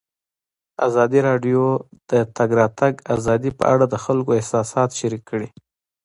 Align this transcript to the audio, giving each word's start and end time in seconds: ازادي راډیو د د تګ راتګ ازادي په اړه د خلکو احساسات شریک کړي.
ازادي 0.87 1.19
راډیو 1.29 1.63
د 2.09 2.11
د 2.21 2.23
تګ 2.37 2.49
راتګ 2.59 2.93
ازادي 3.15 3.51
په 3.59 3.63
اړه 3.73 3.85
د 3.89 3.95
خلکو 4.05 4.31
احساسات 4.39 4.89
شریک 4.99 5.23
کړي. 5.31 5.49